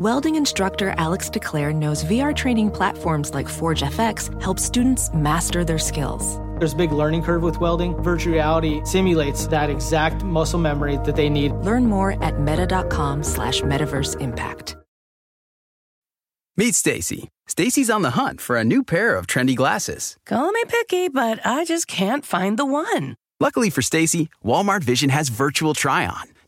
[0.00, 5.78] Welding instructor Alex DeClaire knows VR training platforms like Forge FX help students master their
[5.78, 6.38] skills.
[6.58, 8.02] There's a big learning curve with welding.
[8.02, 11.52] Virtual reality simulates that exact muscle memory that they need.
[11.52, 14.78] Learn more at meta.com slash metaverse impact.
[16.56, 17.28] Meet Stacy.
[17.46, 20.16] Stacy's on the hunt for a new pair of trendy glasses.
[20.24, 23.16] Call me picky, but I just can't find the one.
[23.38, 26.26] Luckily for Stacy, Walmart Vision has virtual try on.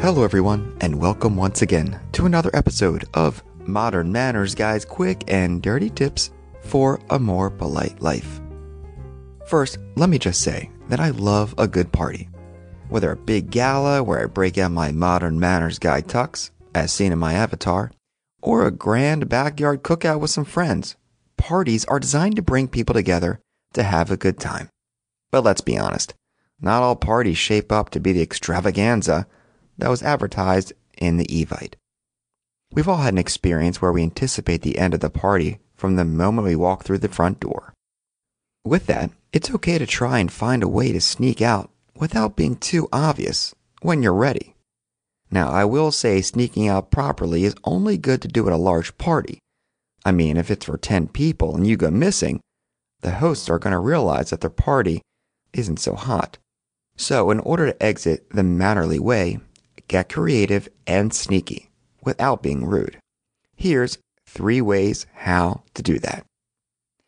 [0.00, 5.60] Hello, everyone, and welcome once again to another episode of Modern Manners Guy's Quick and
[5.60, 6.30] Dirty Tips
[6.60, 8.40] for a More Polite Life.
[9.48, 12.28] First, let me just say that I love a good party.
[12.88, 17.10] Whether a big gala where I break out my Modern Manners Guy tux, as seen
[17.10, 17.90] in my avatar,
[18.40, 20.94] or a grand backyard cookout with some friends,
[21.36, 23.40] parties are designed to bring people together
[23.72, 24.70] to have a good time.
[25.32, 26.14] But let's be honest,
[26.60, 29.26] not all parties shape up to be the extravaganza
[29.78, 31.74] that was advertised in the Evite.
[32.72, 36.04] We've all had an experience where we anticipate the end of the party from the
[36.04, 37.72] moment we walk through the front door.
[38.64, 42.56] With that, it's okay to try and find a way to sneak out without being
[42.56, 44.54] too obvious when you're ready.
[45.30, 48.96] Now, I will say sneaking out properly is only good to do at a large
[48.98, 49.38] party.
[50.04, 52.40] I mean, if it's for 10 people and you go missing,
[53.00, 55.02] the hosts are going to realize that their party
[55.52, 56.38] isn't so hot.
[56.96, 59.38] So, in order to exit the mannerly way,
[59.88, 61.70] get creative and sneaky
[62.04, 62.98] without being rude.
[63.56, 66.24] Here's three ways how to do that.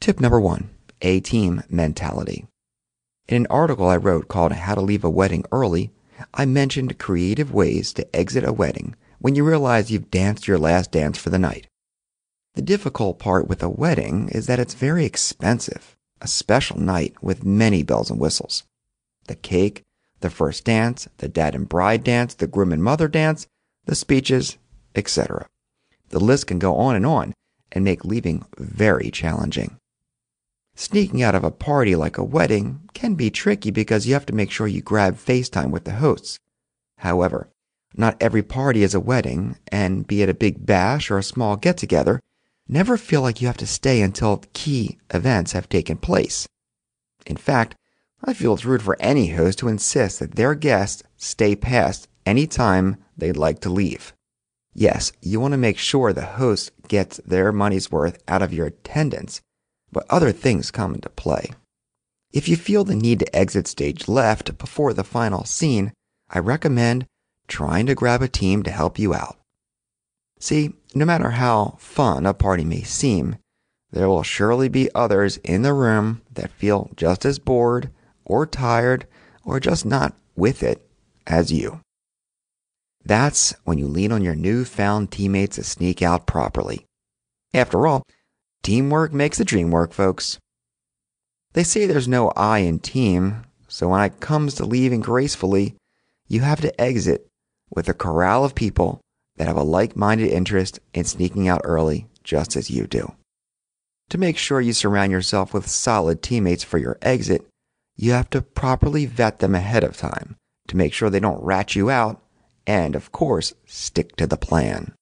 [0.00, 2.46] Tip number one A team mentality.
[3.26, 5.92] In an article I wrote called How to Leave a Wedding Early,
[6.34, 10.92] I mentioned creative ways to exit a wedding when you realize you've danced your last
[10.92, 11.66] dance for the night.
[12.54, 17.44] The difficult part with a wedding is that it's very expensive, a special night with
[17.44, 18.64] many bells and whistles.
[19.26, 19.82] The cake,
[20.24, 23.46] the first dance, the dad and bride dance, the groom and mother dance,
[23.84, 24.56] the speeches,
[24.94, 25.46] etc.
[26.08, 27.34] The list can go on and on
[27.70, 29.76] and make leaving very challenging.
[30.74, 34.34] Sneaking out of a party like a wedding can be tricky because you have to
[34.34, 36.38] make sure you grab FaceTime with the hosts.
[36.98, 37.50] However,
[37.94, 41.56] not every party is a wedding, and be it a big bash or a small
[41.56, 42.18] get together,
[42.66, 46.48] never feel like you have to stay until key events have taken place.
[47.26, 47.76] In fact,
[48.26, 52.46] I feel it's rude for any host to insist that their guests stay past any
[52.46, 54.14] time they'd like to leave.
[54.72, 58.66] Yes, you want to make sure the host gets their money's worth out of your
[58.66, 59.42] attendance,
[59.92, 61.50] but other things come into play.
[62.32, 65.92] If you feel the need to exit stage left before the final scene,
[66.30, 67.06] I recommend
[67.46, 69.38] trying to grab a team to help you out.
[70.40, 73.36] See, no matter how fun a party may seem,
[73.92, 77.90] there will surely be others in the room that feel just as bored
[78.24, 79.06] or tired
[79.44, 80.86] or just not with it
[81.26, 81.80] as you.
[83.04, 86.86] That's when you lean on your newfound teammates to sneak out properly.
[87.52, 88.02] After all,
[88.62, 90.38] teamwork makes the dream work, folks.
[91.52, 95.76] They say there's no I in team, so when it comes to leaving gracefully,
[96.28, 97.26] you have to exit
[97.70, 99.00] with a corral of people
[99.36, 103.12] that have a like minded interest in sneaking out early, just as you do.
[104.10, 107.46] To make sure you surround yourself with solid teammates for your exit,
[107.96, 110.36] you have to properly vet them ahead of time
[110.68, 112.20] to make sure they don't rat you out
[112.66, 114.94] and, of course, stick to the plan.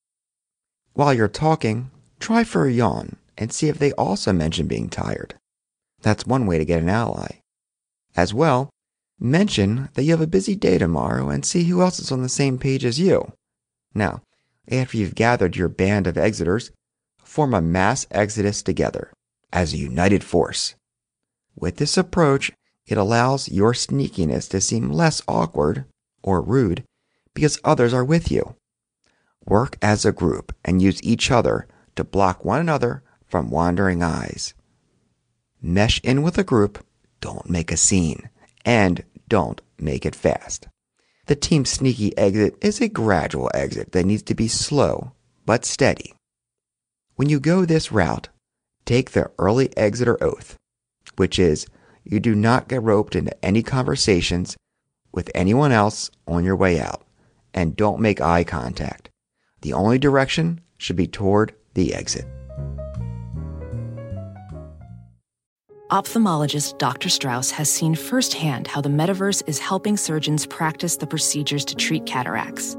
[0.94, 5.34] While you're talking, try for a yawn and see if they also mention being tired.
[6.02, 7.38] That's one way to get an ally.
[8.16, 8.68] As well,
[9.18, 12.28] mention that you have a busy day tomorrow and see who else is on the
[12.28, 13.32] same page as you.
[13.94, 14.22] Now,
[14.70, 16.70] after you've gathered your band of exiters,
[17.22, 19.12] form a mass exodus together
[19.52, 20.74] as a united force.
[21.56, 22.50] With this approach,
[22.86, 25.84] it allows your sneakiness to seem less awkward
[26.22, 26.84] or rude
[27.34, 28.54] because others are with you.
[29.46, 34.54] Work as a group and use each other to block one another from wandering eyes.
[35.60, 36.84] Mesh in with a group,
[37.20, 38.28] don't make a scene,
[38.64, 40.68] and don't make it fast.
[41.26, 45.12] The team sneaky exit is a gradual exit that needs to be slow
[45.46, 46.14] but steady.
[47.16, 48.28] When you go this route,
[48.84, 50.56] take the early exiter oath,
[51.16, 51.66] which is
[52.04, 54.56] you do not get roped into any conversations
[55.12, 57.04] with anyone else on your way out,
[57.54, 59.10] and don't make eye contact.
[59.60, 62.26] The only direction should be toward the exit.
[65.92, 67.10] ophthalmologist Dr.
[67.10, 72.06] Strauss has seen firsthand how the metaverse is helping surgeons practice the procedures to treat
[72.06, 72.78] cataracts.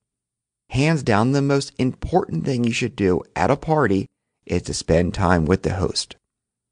[0.71, 4.07] Hands down, the most important thing you should do at a party
[4.45, 6.15] is to spend time with the host.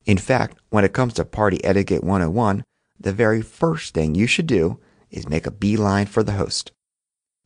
[0.06, 2.64] In fact, when it comes to Party Etiquette 101,
[2.98, 4.80] the very first thing you should do
[5.12, 6.72] is make a beeline for the host.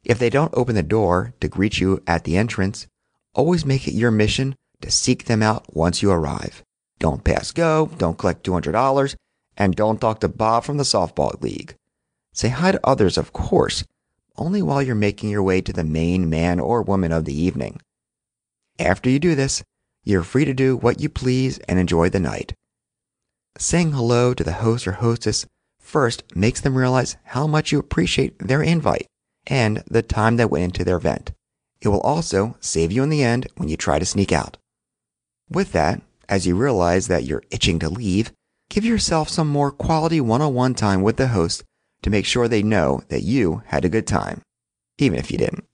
[0.03, 2.85] If they don't open the door to greet you at the entrance,
[3.33, 6.61] always make it your mission to seek them out once you arrive.
[7.00, 9.15] Don't pass go, don't collect $200,
[9.57, 11.73] and don't talk to Bob from the softball league.
[12.31, 13.83] Say hi to others, of course,
[14.38, 17.80] only while you're making your way to the main man or woman of the evening.
[18.80, 19.63] After you do this,
[20.03, 22.56] you're free to do what you please and enjoy the night.
[23.57, 25.45] Saying hello to the host or hostess
[25.80, 29.06] first makes them realize how much you appreciate their invite
[29.45, 31.31] and the time that went into their event.
[31.81, 34.57] It will also save you in the end when you try to sneak out.
[35.50, 38.31] With that, as you realize that you're itching to leave,
[38.69, 41.63] give yourself some more quality one on one time with the host
[42.03, 44.41] to make sure they know that you had a good time,
[44.97, 45.65] even if you didn't.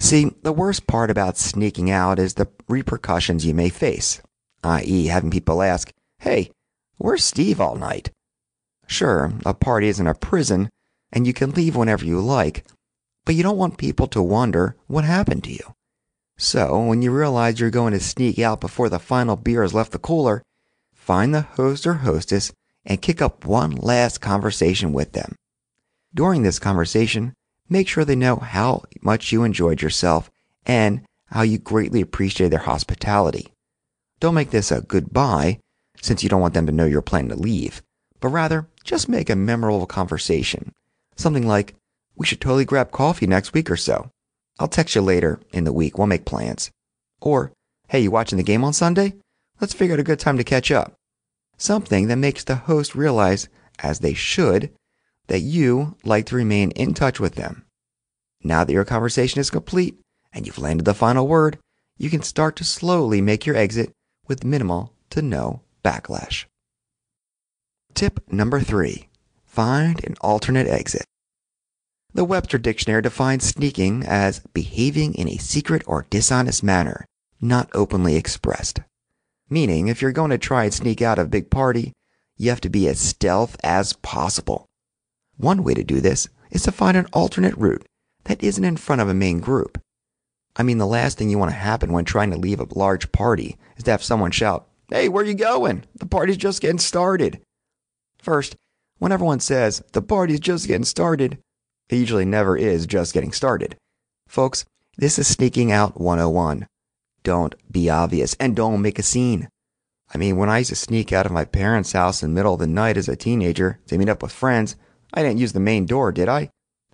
[0.00, 4.20] See, the worst part about sneaking out is the repercussions you may face,
[4.64, 6.50] i.e., having people ask, Hey,
[6.96, 8.10] where's Steve all night?
[8.86, 10.68] Sure, a party isn't a prison,
[11.12, 12.64] and you can leave whenever you like,
[13.24, 15.74] but you don't want people to wonder what happened to you.
[16.38, 19.92] So, when you realize you're going to sneak out before the final beer has left
[19.92, 20.42] the cooler,
[20.94, 22.50] find the host or hostess
[22.86, 25.36] and kick up one last conversation with them.
[26.14, 27.34] During this conversation,
[27.68, 30.30] make sure they know how much you enjoyed yourself
[30.66, 33.52] and how you greatly appreciated their hospitality.
[34.18, 35.60] Don't make this a goodbye,
[36.02, 37.80] since you don't want them to know you're planning to leave,
[38.18, 40.72] but rather just make a memorable conversation.
[41.16, 41.74] Something like,
[42.16, 44.10] We should totally grab coffee next week or so.
[44.58, 45.96] I'll text you later in the week.
[45.96, 46.70] We'll make plans.
[47.20, 47.52] Or,
[47.88, 49.14] Hey, you watching the game on Sunday?
[49.60, 50.92] Let's figure out a good time to catch up.
[51.56, 53.48] Something that makes the host realize,
[53.78, 54.70] as they should,
[55.30, 57.64] that you like to remain in touch with them.
[58.42, 60.00] Now that your conversation is complete
[60.32, 61.56] and you've landed the final word,
[61.96, 63.92] you can start to slowly make your exit
[64.26, 66.46] with minimal to no backlash.
[67.94, 69.08] Tip number three
[69.44, 71.04] find an alternate exit.
[72.12, 77.06] The Webster Dictionary defines sneaking as behaving in a secret or dishonest manner,
[77.40, 78.80] not openly expressed.
[79.48, 81.92] Meaning, if you're going to try and sneak out of a big party,
[82.36, 84.66] you have to be as stealth as possible.
[85.40, 87.86] One way to do this is to find an alternate route
[88.24, 89.80] that isn't in front of a main group.
[90.54, 93.10] I mean, the last thing you want to happen when trying to leave a large
[93.10, 95.84] party is to have someone shout, Hey, where you going?
[95.94, 97.40] The party's just getting started.
[98.18, 98.54] First,
[98.98, 101.38] when everyone says, the party's just getting started,
[101.88, 103.76] it usually never is just getting started.
[104.28, 104.66] Folks,
[104.98, 106.66] this is sneaking out 101.
[107.22, 109.48] Don't be obvious and don't make a scene.
[110.12, 112.54] I mean, when I used to sneak out of my parents' house in the middle
[112.54, 114.76] of the night as a teenager to meet up with friends,
[115.12, 116.50] I didn't use the main door, did I?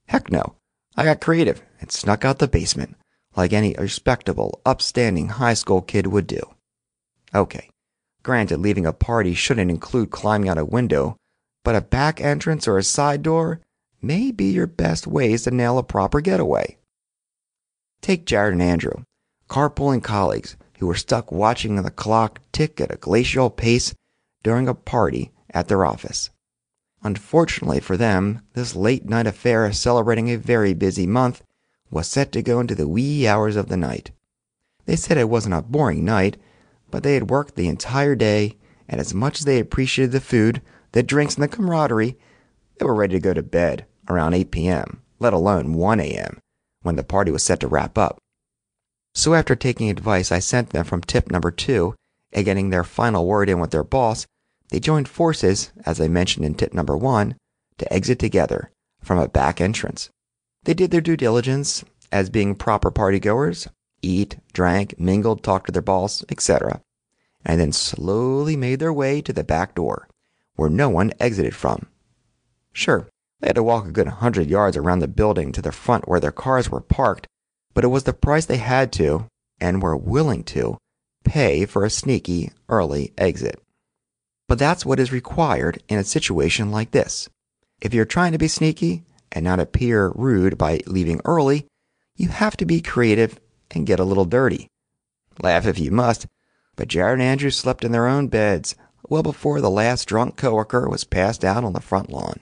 [0.06, 0.54] Heck no.
[0.96, 2.96] I got creative and snuck out the basement,
[3.36, 6.40] like any respectable, upstanding high school kid would do.
[7.34, 7.68] Okay,
[8.22, 11.16] granted, leaving a party shouldn't include climbing out a window,
[11.64, 13.60] but a back entrance or a side door
[14.00, 16.78] may be your best ways to nail a proper getaway.
[18.00, 19.02] Take Jared and Andrew,
[19.48, 23.94] carpooling colleagues who were stuck watching the clock tick at a glacial pace
[24.42, 26.30] during a party at their office.
[27.02, 31.42] Unfortunately for them, this late night affair celebrating a very busy month
[31.90, 34.10] was set to go into the wee hours of the night.
[34.86, 36.36] They said it wasn't a boring night,
[36.90, 38.56] but they had worked the entire day,
[38.88, 40.62] and as much as they appreciated the food,
[40.92, 42.16] the drinks, and the camaraderie,
[42.78, 46.38] they were ready to go to bed around 8 p.m., let alone 1 a.m.,
[46.82, 48.18] when the party was set to wrap up.
[49.14, 51.94] So after taking advice I sent them from tip number two
[52.32, 54.26] and getting their final word in with their boss,
[54.70, 57.36] they joined forces, as I mentioned in tip number one,
[57.78, 58.70] to exit together
[59.00, 60.10] from a back entrance.
[60.64, 63.68] They did their due diligence as being proper partygoers,
[64.02, 66.80] eat, drank, mingled, talked to their boss, etc.,
[67.44, 70.08] and then slowly made their way to the back door,
[70.56, 71.86] where no one exited from.
[72.72, 73.08] Sure,
[73.40, 76.20] they had to walk a good hundred yards around the building to the front where
[76.20, 77.26] their cars were parked,
[77.74, 79.26] but it was the price they had to,
[79.60, 80.78] and were willing to,
[81.24, 83.60] pay for a sneaky, early exit.
[84.48, 87.28] But that's what is required in a situation like this.
[87.80, 91.66] If you're trying to be sneaky and not appear rude by leaving early,
[92.16, 93.38] you have to be creative
[93.70, 94.68] and get a little dirty.
[95.42, 96.26] Laugh if you must,
[96.76, 98.74] but Jared and Andrew slept in their own beds
[99.08, 102.40] well before the last drunk coworker was passed out on the front lawn.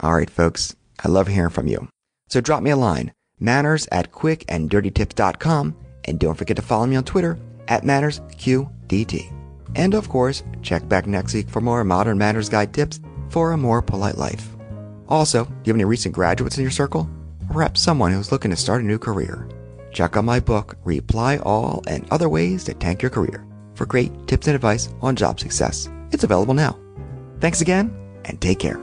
[0.00, 1.88] All right, folks, I love hearing from you.
[2.28, 7.04] So drop me a line, manners at quickanddirtytips.com, and don't forget to follow me on
[7.04, 7.38] Twitter
[7.68, 9.45] at mannersqdt.
[9.76, 13.56] And of course, check back next week for more Modern Manners Guide tips for a
[13.56, 14.48] more polite life.
[15.08, 17.08] Also, do you have any recent graduates in your circle?
[17.48, 19.48] Or perhaps someone who's looking to start a new career?
[19.92, 24.26] Check out my book, Reply All and Other Ways to Tank Your Career, for great
[24.26, 25.88] tips and advice on job success.
[26.10, 26.78] It's available now.
[27.40, 28.80] Thanks again, and take care.